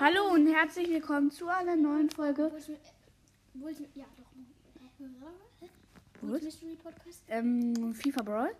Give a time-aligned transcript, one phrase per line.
[0.00, 2.78] Hallo und herzlich willkommen zu einer neuen Folge Wo ist mit,
[3.54, 4.24] wo ist mit, ja doch.
[5.60, 5.68] Hä?
[6.20, 6.42] Wo Was?
[6.42, 7.22] ist Mystery Podcast?
[7.28, 8.50] ähm, FIFA Brawl.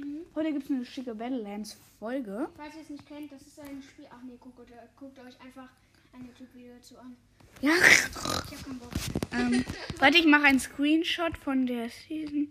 [0.00, 0.22] Mhm.
[0.34, 2.48] Heute gibt es eine schicke Battlelands Folge.
[2.56, 4.06] Falls ihr es nicht kennt, das ist ein Spiel.
[4.10, 4.58] Ach nee, guckt,
[4.96, 5.68] guckt euch einfach
[6.12, 7.16] ein YouTube-Video dazu an.
[7.60, 7.72] Ja.
[7.76, 8.90] Ich hab keinen Bock.
[9.32, 9.64] ähm,
[9.98, 12.50] warte, ich mache einen Screenshot von der Season.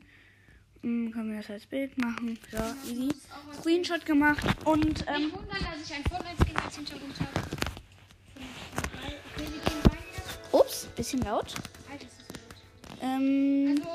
[0.81, 2.39] Hm, können wir das als Bild machen?
[2.51, 3.09] So, easy.
[3.59, 7.58] Screenshot gemacht und ähm, wundern, dass ich ein Fortnite-Skin als Hintergrund habe.
[10.99, 11.53] Bisschen laut.
[11.89, 13.01] Alter, ist das laut.
[13.01, 13.89] Ähm, Also,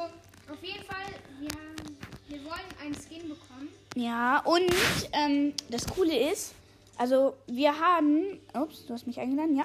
[0.54, 1.04] auf jeden Fall,
[1.38, 3.68] wir, haben, wir wollen einen Skin bekommen.
[3.94, 4.72] ja, und
[5.12, 6.54] ähm, das Coole ist,
[6.96, 9.64] also wir haben, ups, du hast mich eingeladen, ja.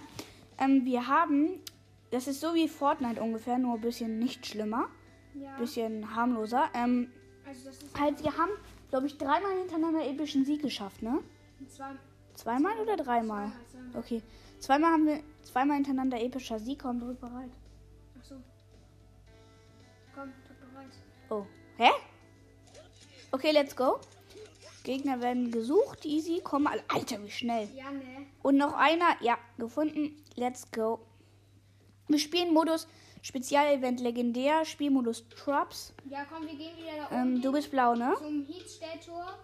[0.58, 1.62] Ähm, wir haben,
[2.12, 4.90] das ist so wie Fortnite ungefähr, nur ein bisschen nicht schlimmer,
[5.34, 5.56] Ja.
[5.58, 6.66] bisschen harmloser.
[6.74, 7.10] Ähm,
[7.48, 8.52] Also, das ist halt, wir haben,
[8.90, 11.20] glaube ich, dreimal hintereinander epischen Sieg geschafft, ne?
[11.70, 11.96] zwar.
[12.36, 13.48] Zweimal oder dreimal?
[13.48, 14.02] Zweimal, zweimal.
[14.04, 14.22] Okay.
[14.60, 15.20] Zweimal haben wir
[15.52, 16.80] zweimal hintereinander epischer Sieg.
[16.80, 17.52] Komm, drück bereit.
[18.20, 18.36] Ach so.
[20.16, 20.92] Komm, drück bereit.
[21.30, 21.46] Oh.
[21.78, 21.90] Hä?
[23.32, 24.00] Okay, let's go.
[24.84, 26.06] Gegner werden gesucht.
[26.06, 26.42] Easy.
[26.44, 26.82] Komm mal.
[26.88, 27.68] Alter, wie schnell.
[27.76, 28.26] Ja, ne.
[28.42, 29.22] Und noch einer.
[29.22, 30.24] Ja, gefunden.
[30.36, 31.00] Let's go.
[32.08, 32.88] Wir spielen Modus
[33.22, 34.66] Spezialevent legendär.
[34.66, 35.94] Spielmodus Traps.
[36.10, 37.42] Ja, komm, wir gehen wieder da Ähm, oben.
[37.42, 38.16] du bist blau, ne?
[38.18, 39.38] Zum Heatstelltor.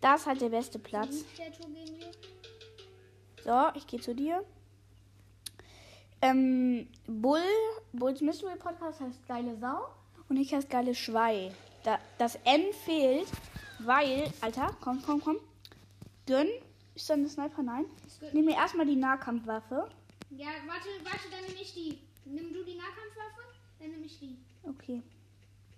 [0.00, 1.24] Da ist halt der beste Zum Platz.
[1.36, 2.12] Heatstelltor gehen wir.
[3.44, 4.44] So, ich gehe zu dir.
[6.22, 7.42] Ähm, Bull,
[7.92, 9.88] Bulls Mystery Podcast heißt geile Sau
[10.28, 11.52] und ich heiße geile Schwei.
[11.82, 13.26] Da, das N fehlt,
[13.80, 15.38] weil, Alter, komm, komm, komm.
[16.26, 16.46] Gönn.
[16.94, 17.64] Ist da eine Sniper?
[17.64, 17.86] Nein.
[18.06, 18.22] Ist.
[18.32, 19.90] Nimm mir erstmal die Nahkampfwaffe.
[20.30, 21.98] Ja, warte, warte, dann nehme ich die.
[22.24, 23.42] Nimm du die Nahkampfwaffe,
[23.80, 24.38] dann nehme ich die.
[24.62, 25.02] Okay.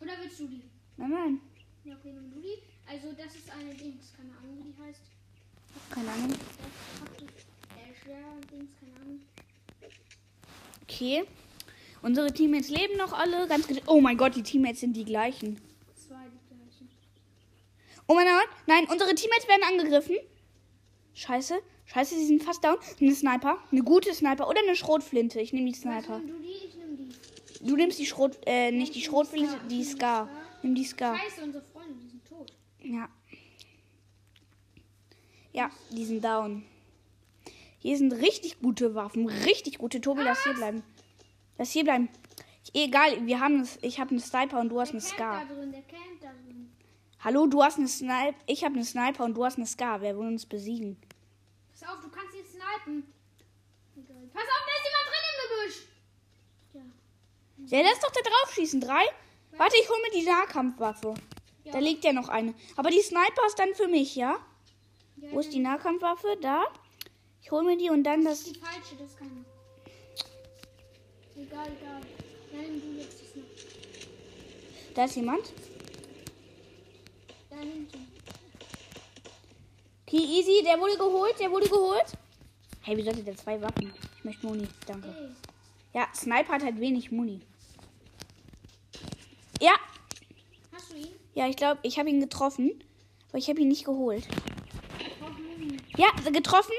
[0.00, 0.62] Oder willst du die?
[0.98, 1.40] Nein, nein.
[1.84, 2.58] Ja, okay, nimm du die.
[2.86, 5.00] Also, das ist eine Dings, keine Ahnung, wie die heißt.
[5.88, 6.28] Keine Ahnung.
[6.28, 7.46] Das praktisch.
[7.78, 8.20] Äh, schwer
[8.52, 9.20] Dings, keine Ahnung.
[10.84, 11.24] Okay.
[12.02, 13.48] Unsere Teammates leben noch alle.
[13.48, 15.56] Ganz Oh mein Gott, die Teammates sind die gleichen.
[15.96, 16.88] Zwei, die gleichen.
[18.06, 18.48] Oh mein Gott.
[18.66, 20.16] Nein, unsere Teammates werden angegriffen.
[21.14, 21.54] Scheiße.
[21.86, 22.76] Scheiße, sie sind fast down.
[23.00, 23.58] Eine Sniper.
[23.72, 24.48] Eine gute Sniper.
[24.48, 25.40] Oder eine Schrotflinte.
[25.40, 26.20] Ich nehme die Sniper.
[26.20, 27.66] du die, ich nehme die.
[27.66, 28.38] Du nimmst die Schrot...
[28.46, 30.28] Äh, nicht die Schrotflinte, die Scar.
[30.62, 31.16] Nimm die Scar.
[31.16, 32.52] Scheiße, unsere Freunde, die sind tot.
[32.80, 33.08] Ja.
[35.52, 36.64] Ja, die sind down.
[37.84, 39.28] Hier sind richtig gute Waffen.
[39.28, 40.00] Richtig gute.
[40.00, 40.82] Tobi, lass hier bleiben.
[41.58, 42.08] Lass hier bleiben.
[42.64, 43.78] Ich, egal, wir haben es.
[43.82, 45.44] Ich habe eine Sniper und du hast Der eine Scar.
[45.46, 46.72] da drin, der campt da drin.
[47.20, 48.38] Hallo, du hast eine Sniper.
[48.46, 50.00] Ich habe eine Sniper und du hast eine Scar.
[50.00, 50.96] Wer will uns besiegen?
[51.72, 53.04] Pass auf, du kannst jetzt snipen.
[53.96, 54.30] Egal.
[54.32, 55.78] Pass auf, da ist jemand drin im Gebüsch.
[57.70, 57.82] Ja.
[57.82, 58.80] Lass doch da drauf schießen.
[58.80, 59.04] Drei?
[59.58, 61.12] Warte, ich hole mir die Nahkampfwaffe.
[61.64, 61.72] Ja.
[61.72, 62.54] Da liegt ja noch eine.
[62.76, 64.38] Aber die Sniper ist dann für mich, ja?
[65.16, 66.38] ja Wo ist die Nahkampfwaffe?
[66.40, 66.64] Da.
[67.44, 68.46] Ich hole mir die und dann Das das.
[68.46, 69.44] ist die falsche, das kann.
[71.36, 72.00] Egal, egal.
[72.54, 74.94] Nein, du jetzt das noch.
[74.94, 75.52] Da ist jemand.
[77.50, 78.08] Da hinten.
[80.06, 80.62] Okay, easy.
[80.64, 81.38] Der wurde geholt.
[81.38, 82.06] Der wurde geholt.
[82.80, 83.92] Hey, wie sollte der zwei Waffen?
[84.16, 84.66] Ich möchte Muni.
[84.86, 85.08] Danke.
[85.08, 85.28] Ey.
[86.00, 87.40] Ja, Sniper hat halt wenig Muni.
[89.60, 89.74] Ja.
[90.72, 91.08] Hast du ihn?
[91.34, 92.82] Ja, ich glaube, ich habe ihn getroffen.
[93.28, 94.26] Aber ich habe ihn nicht geholt.
[95.98, 96.72] Ja, getroffen.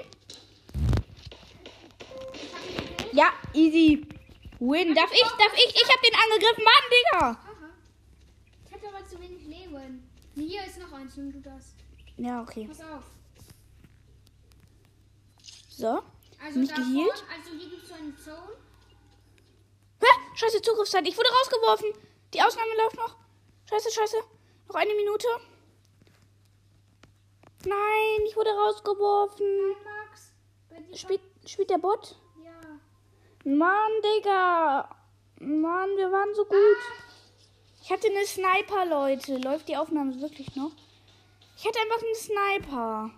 [3.16, 4.06] Ja, easy.
[4.59, 4.94] Win.
[4.94, 5.22] Darf ich?
[5.22, 5.74] Darf ich?
[5.74, 6.64] Ich habe den angegriffen.
[6.66, 7.20] Mann, Digga.
[7.30, 7.70] Aha.
[8.66, 10.09] Ich hatte aber zu wenig Leben.
[10.36, 11.76] Hier ist noch eins, nimm du das.
[12.18, 12.66] Ja, okay.
[12.68, 13.03] Pass auf.
[15.70, 16.03] So.
[16.44, 17.18] Also Mich da geheilt?
[17.18, 18.58] vorne, also hier gibt es so eine Zone.
[20.02, 20.08] Hä?
[20.36, 21.08] Scheiße, Zugriffszeit.
[21.08, 21.94] Ich wurde rausgeworfen.
[22.34, 23.16] Die Ausnahme läuft noch.
[23.70, 24.18] Scheiße, scheiße.
[24.68, 25.28] Noch eine Minute.
[27.66, 29.46] Nein, ich wurde rausgeworfen.
[30.70, 31.00] Nein, Max.
[31.00, 32.18] Spielt, spielt der Bot?
[33.45, 34.89] Mann, Digga.
[35.39, 36.78] Mann, wir waren so gut.
[37.83, 39.38] Ich hatte eine Sniper, Leute.
[39.38, 40.72] Läuft die Aufnahme wirklich noch?
[41.55, 43.11] Ich hatte einfach einen Sniper.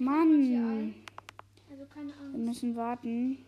[0.00, 1.04] Mann.
[1.70, 1.86] Also
[2.32, 3.46] Wir müssen warten.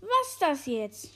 [0.00, 1.10] Was ist das jetzt?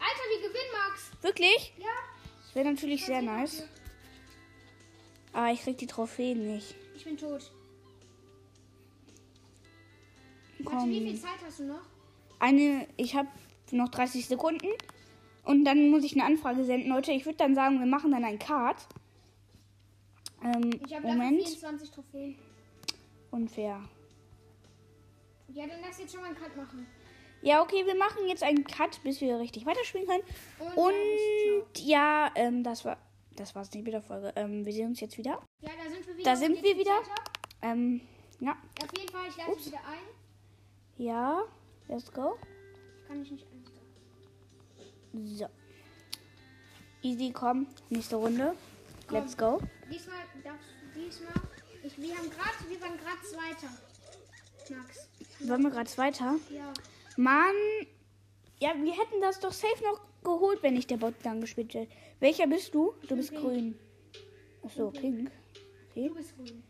[0.00, 1.12] Alter, wir gewinnen, Max.
[1.22, 1.72] Wirklich?
[1.78, 1.86] Ja.
[2.42, 3.62] Das wäre natürlich sehr nice.
[5.36, 6.74] Aber ich krieg die Trophäen nicht.
[6.94, 7.52] Ich bin tot.
[10.60, 11.20] Warte, wie viel Komm.
[11.20, 11.82] Zeit hast du noch?
[12.38, 13.28] Eine, ich habe
[13.70, 14.68] noch 30 Sekunden.
[15.44, 16.88] Und dann muss ich eine Anfrage senden.
[16.88, 18.78] Leute, ich würde dann sagen, wir machen dann ein Card.
[20.42, 21.42] Ähm, Ich habe dafür Moment.
[21.42, 22.38] 24 Trophäen.
[23.30, 23.82] Unfair.
[25.48, 26.86] Ja, dann lass jetzt schon mal einen Cut machen.
[27.42, 30.22] Ja, okay, wir machen jetzt einen Cut, bis wir richtig weiterspielen können.
[30.76, 32.96] Und, Und ja, ähm, das war.
[33.36, 34.32] Das war's nicht mit der Folge.
[34.36, 35.42] Ähm, wir sehen uns jetzt wieder.
[35.60, 36.30] Ja, da sind wir wieder.
[36.30, 37.00] Da sind wir wieder.
[37.62, 38.00] Ähm,
[38.40, 38.56] ja.
[38.82, 39.64] Auf jeden Fall, ich lade Ups.
[39.64, 41.04] dich wieder ein.
[41.04, 41.42] Ja.
[41.88, 42.36] Let's go.
[43.06, 45.26] Kann ich nicht einstellen.
[45.26, 45.46] So.
[47.02, 47.68] Easy, komm.
[47.90, 48.56] Nächste Runde.
[49.10, 49.60] Let's go.
[49.90, 51.34] Diesmal darfst du diesmal.
[51.84, 53.72] Ich, wir haben gerade, wir waren gerade Zweiter.
[54.74, 55.08] Max.
[55.40, 56.36] Wollen wir gerade weiter?
[56.50, 56.72] Ja.
[57.16, 57.54] Mann.
[58.58, 61.90] Ja, wir hätten das doch safe noch geholt, wenn nicht der Bot dann gespielt hätte.
[62.20, 62.92] Welcher bist du?
[63.08, 63.42] Du bist pink.
[63.42, 63.78] grün.
[64.62, 65.30] Achso, pink.
[65.92, 66.08] Okay.
[66.08, 66.62] Du bist grün.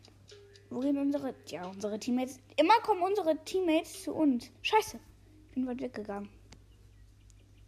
[0.69, 1.33] Wo gehen unsere.
[1.47, 2.39] Ja, unsere Teammates.
[2.57, 4.49] Immer kommen unsere Teammates zu uns.
[4.61, 4.99] Scheiße.
[5.49, 6.29] Ich bin weit weggegangen.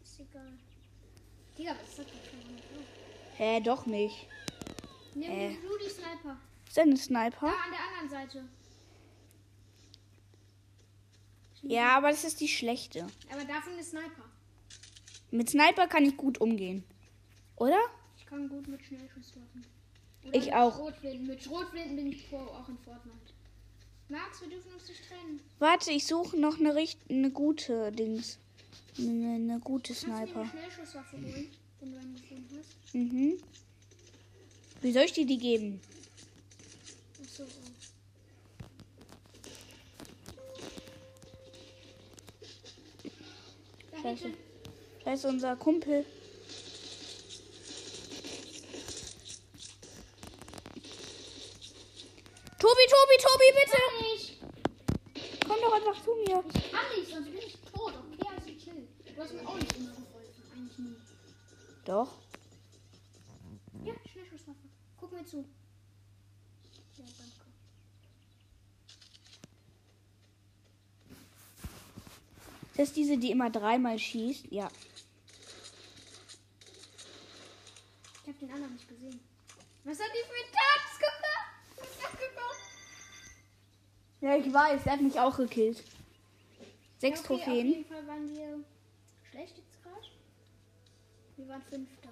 [0.03, 0.51] Ist egal.
[1.57, 2.15] Digga, was ist das denn
[3.38, 4.27] Hä, doch nicht.
[5.15, 5.50] Nimm Äh.
[5.50, 6.38] den Rudy Sniper.
[6.68, 7.47] Ist ein Sniper?
[7.47, 8.45] an der anderen Seite.
[11.62, 13.07] Ja, aber das ist die schlechte.
[13.31, 14.25] Aber davon ist Sniper.
[15.31, 16.84] Mit Sniper kann ich gut umgehen.
[17.56, 17.80] Oder?
[18.18, 19.66] Ich kann gut mit Schnellschusswaffen.
[20.31, 20.76] Ich mit auch.
[20.76, 21.28] Schrotflinten.
[21.28, 23.16] Mit Schrotflinten bin ich pro auch in Fortnite.
[24.10, 25.40] Max, wir dürfen uns nicht trennen.
[25.60, 28.40] Warte, ich suche noch eine, richt eine gute Dings.
[28.98, 30.42] Eine, eine gute Kannst du Sniper.
[30.42, 32.96] eine Schnellschusswaffe holen, wenn du eine gefunden hast?
[32.96, 33.38] Mhm.
[34.82, 35.80] Wie soll ich dir die geben?
[37.22, 37.48] Achso, oh.
[43.92, 44.34] Da Scheiße.
[45.04, 46.06] Da ist unser Kumpel.
[52.60, 53.81] Tobi, Tobi, Tobi, bitte!
[55.48, 56.44] Komm doch einfach zu mir.
[56.54, 57.94] Ich kann nicht, sonst bin ich tot.
[57.96, 58.88] Okay, also chill.
[59.16, 60.44] Du hast mir auch nicht immer geholfen.
[60.54, 60.96] Eigentlich nie.
[61.86, 62.12] Doch.
[63.86, 64.69] Ja, Schnellschusswaffe.
[65.00, 65.38] Guck mir zu.
[65.38, 67.40] Ja, danke.
[72.75, 74.51] Das ist diese, die immer dreimal schießt.
[74.51, 74.69] Ja.
[78.24, 79.19] Ich hab den anderen nicht gesehen.
[79.89, 82.59] Was hat die für ein Tabs gemacht?
[84.21, 84.83] Ja, ich weiß.
[84.83, 85.83] Der hat mich auch gekillt.
[87.00, 87.68] Sechs Ja, okay, Auf Trophäen.
[87.69, 88.59] jeden Fall waren wir
[89.31, 90.06] schlecht jetzt gerade.
[91.38, 92.09] Wir waren Fünfter.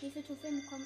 [0.00, 0.84] Wie viele Trophäen bekomme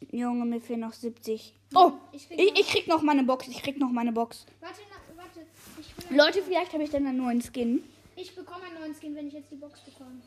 [0.00, 0.12] ich?
[0.20, 1.52] Junge, mir fehlen noch 70.
[1.74, 3.48] Oh, Ich krieg ich, noch- ich krieg noch meine Box.
[3.48, 4.46] Ich krieg noch meine Box.
[4.60, 5.44] Warte, na, warte.
[5.80, 7.82] Ich, will, Leute, vielleicht habe ich dann einen neuen Skin.
[8.14, 10.20] ich bekomme einen neuen Skin, wenn ich jetzt die Box bekomme.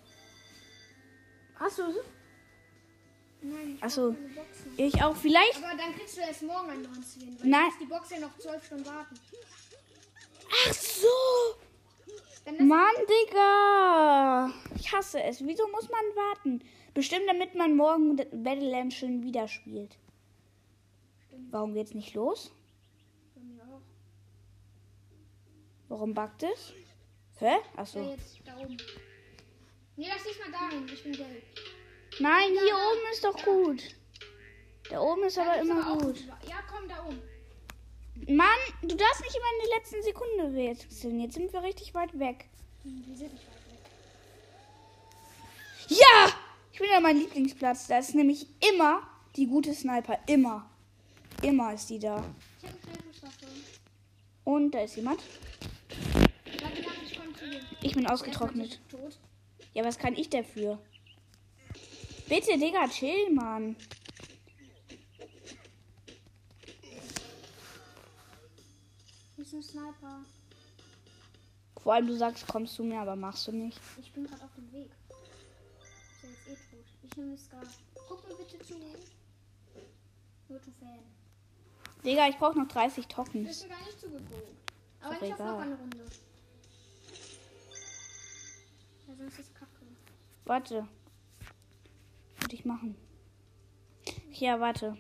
[1.55, 1.83] Hast du
[3.41, 3.79] Nein,
[4.77, 5.15] ich auch.
[5.15, 5.57] Vielleicht.
[5.57, 7.38] Aber dann kriegst du erst morgen neuen Skin.
[7.39, 7.71] Weil Nein.
[7.79, 9.15] die Box ja noch zwölf Stunden warten.
[10.67, 11.07] Ach so.
[12.59, 14.53] Mann, Digga.
[14.75, 15.45] Ich hasse es.
[15.45, 16.63] Wieso muss man warten?
[16.93, 19.97] Bestimmt, damit man morgen Battleland schon wieder spielt.
[21.49, 22.51] Warum geht's nicht los?
[25.88, 26.73] Warum buggt es?
[27.39, 27.57] Hä?
[27.75, 28.77] Ach Ja, jetzt da oben.
[29.97, 30.88] Nee, lass diesmal dahin.
[30.88, 31.43] Ich bin gelb.
[32.21, 33.95] Nein, hier oben ist doch gut.
[34.89, 36.19] Da oben ist aber immer gut.
[36.47, 37.19] Ja, komm, da oben.
[38.35, 38.47] Mann,
[38.83, 41.19] du darfst nicht immer in der letzten Sekunde wechseln.
[41.19, 42.45] Jetzt sind wir richtig weit weg.
[42.83, 43.79] Wir sind nicht weit weg.
[45.88, 46.31] Ja!
[46.71, 47.88] Ich bin an meinem Lieblingsplatz.
[47.88, 49.01] Da ist nämlich immer
[49.35, 50.19] die gute Sniper.
[50.27, 50.69] Immer.
[51.41, 52.24] Immer ist die da.
[52.62, 53.01] Ich habe eine.
[54.44, 55.21] Und da ist jemand.
[57.81, 58.79] Ich bin ausgetrocknet.
[59.74, 60.79] Ja, was kann ich dafür?
[62.31, 63.75] Bitte, Digga, chill, Mann.
[69.36, 70.24] Ist ein Sniper.
[71.84, 73.77] Vor allem, du sagst, kommst zu mir, aber machst du nicht.
[74.00, 74.91] Ich bin gerade auf dem Weg.
[76.13, 76.86] Ist ja jetzt eh tot.
[77.03, 77.79] Ich nehme das Gas.
[78.08, 78.75] Guck mir bitte zu.
[80.48, 81.00] Nur zu Fan.
[82.05, 83.46] Digga, ich brauche noch 30 Du Tokens.
[83.50, 84.72] bist mir gar nicht zugeguckt.
[85.01, 86.05] Aber doch ich habe noch eine Runde.
[89.05, 89.86] Ja, sonst ist Kacke.
[90.46, 90.88] Warte.
[92.62, 92.96] Ich machen.
[94.34, 94.96] Ja, warte.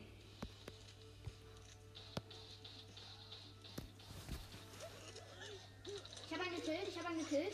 [6.25, 7.53] Ich habe einen gekillt, ich habe einen gekillt.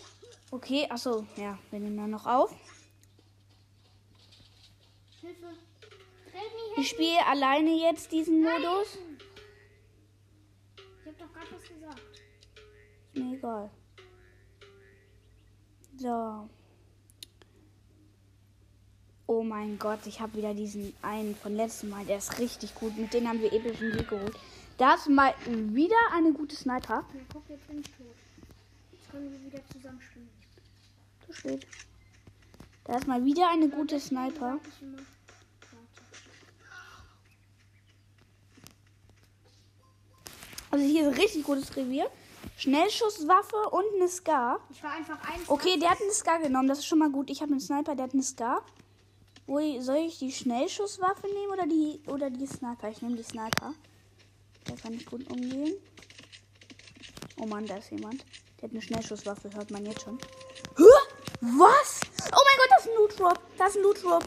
[0.49, 2.55] Okay, achso, ja, wir nehmen dann noch auf.
[5.19, 5.47] Hilfe.
[6.77, 8.95] Ich spiele alleine jetzt diesen Modus.
[8.95, 9.17] me.
[11.01, 12.01] Ich habe doch gerade was gesagt.
[13.11, 13.71] Ist mir egal.
[15.97, 16.56] So.
[19.29, 22.05] Oh mein Gott, ich habe wieder diesen einen von letztem Mal.
[22.05, 22.97] Der ist richtig gut.
[22.97, 24.33] Mit dem haben wir epischen Sieg geholt.
[24.77, 27.03] Da ist mal wieder eine gute Sniper.
[27.13, 28.15] Ja, guck, jetzt bin ich tot.
[28.93, 30.29] Jetzt können wir wieder zusammen spielen.
[31.25, 31.67] Zu spät.
[32.85, 34.59] Da ist mal wieder eine gute Sniper.
[40.71, 42.09] Also hier ist ein richtig gutes Revier.
[42.55, 44.61] Schnellschusswaffe und eine Scar.
[44.69, 45.41] Ich war einfach ein.
[45.47, 46.69] Okay, der hat eine Scar genommen.
[46.69, 47.29] Das ist schon mal gut.
[47.29, 48.63] Ich habe einen Sniper, der hat eine Scar.
[49.47, 52.89] Wo soll ich die Schnellschusswaffe nehmen oder die oder die Sniper?
[52.89, 53.73] Ich nehme die Sniper.
[54.65, 55.73] Da kann ich gut umgehen.
[57.39, 58.25] Oh Mann, da ist jemand.
[58.57, 60.19] Der hat eine Schnellschusswaffe, hört man jetzt schon.
[60.75, 60.83] Hä?
[61.39, 62.01] Was?
[62.25, 63.39] Oh mein Gott, das ist ein Loot Drop.
[63.57, 64.25] Das ist ein Loot Drop.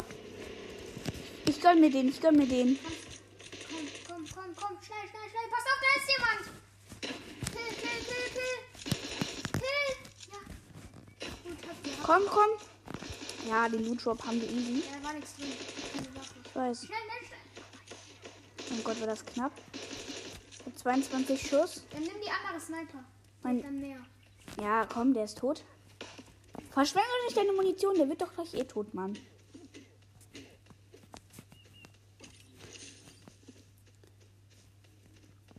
[1.44, 2.78] Ich gönn mir den, ich gönn mir den.
[2.78, 5.48] Komm, komm, komm, komm, schnell, schnell, schnell.
[5.50, 6.42] Pass auf, da ist jemand.
[7.52, 8.56] Kill, kill, kill, kill.
[9.52, 9.88] Kill.
[10.32, 10.40] Ja.
[11.44, 11.58] Gut.
[12.06, 12.69] Komm, komm.
[13.50, 14.84] Ja, den Loot Drop haben wir easy.
[14.94, 15.48] Ja, war nichts drin.
[16.44, 16.86] Ich weiß.
[16.88, 19.52] Oh mein Gott, war das knapp.
[19.72, 21.84] Ich hab 22 Schuss.
[21.90, 23.04] Dann nimm die andere Sniper.
[23.42, 24.06] Mein- Dann näher.
[24.60, 25.64] Ja, komm, der ist tot.
[26.70, 29.18] Verschwende nicht deine Munition, der wird doch gleich eh tot, Mann.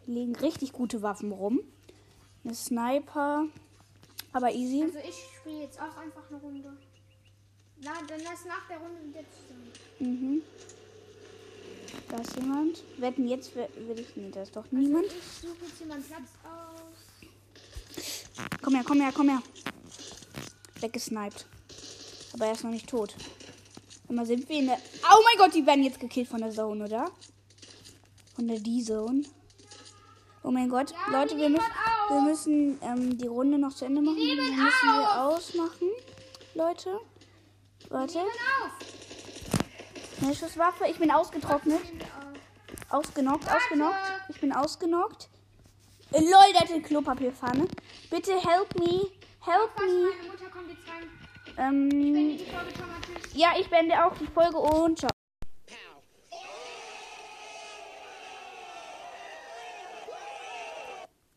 [0.05, 1.61] Hier liegen richtig gute Waffen rum.
[2.43, 3.45] Eine Sniper.
[4.33, 4.83] Aber easy.
[4.83, 6.77] Also ich spiele jetzt auch einfach eine Runde.
[7.83, 9.71] Na, dann lass nach der Runde wieder zusammen.
[9.99, 10.41] Mhm.
[12.09, 12.83] Da ist jemand.
[12.97, 13.67] Wetten, jetzt will
[13.99, 14.15] ich.
[14.15, 15.05] Nee, da ist doch Also niemand.
[15.07, 16.81] ich suche jetzt meinen Platz aus.
[18.61, 19.41] Komm her, komm her, komm her.
[20.79, 21.45] Weggesniped.
[22.33, 23.15] Aber er ist noch nicht tot.
[24.09, 24.77] Immer sind wir in der.
[25.03, 27.11] Oh mein Gott, die werden jetzt gekillt von der Zone, oder?
[28.35, 29.23] Von der D-Zone.
[30.43, 31.65] Oh mein Gott, Ja, Leute, wir müssen,
[32.09, 34.17] wir müssen ähm, die Runde noch zu Ende machen.
[34.17, 35.37] Dann müssen wir auf.
[35.37, 35.89] ausmachen.
[36.55, 36.99] Leute.
[37.91, 38.19] Warte.
[38.19, 38.29] Nehmen
[38.63, 38.71] auf.
[40.17, 40.85] Schnellschusswaffe.
[40.87, 41.81] Ich bin ausgetrocknet.
[42.89, 44.11] Ausgenockt, ausgenockt.
[44.29, 45.29] Ich bin ausgenockt.
[46.13, 47.67] Äh, lol, der hat eine Klopapierpfanne.
[48.09, 49.07] Bitte help me.
[49.41, 50.09] Help me.
[51.57, 52.39] Ähm,
[53.33, 55.10] ja, ich beende auch die Folge und ciao.